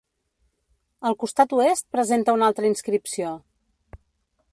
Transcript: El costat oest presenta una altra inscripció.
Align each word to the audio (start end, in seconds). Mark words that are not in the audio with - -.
El 1.09 1.15
costat 1.23 1.53
oest 1.57 1.87
presenta 1.97 2.35
una 2.39 2.47
altra 2.53 2.69
inscripció. 2.73 3.35